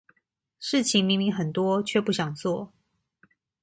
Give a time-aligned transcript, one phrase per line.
[0.57, 2.73] 事情明明很多卻不想做